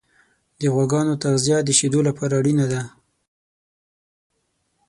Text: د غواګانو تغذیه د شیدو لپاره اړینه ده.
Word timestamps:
د 0.59 0.61
غواګانو 0.73 1.13
تغذیه 1.23 1.57
د 1.63 1.69
شیدو 1.79 1.99
لپاره 2.07 2.33
اړینه 2.39 2.65
ده. 2.71 2.81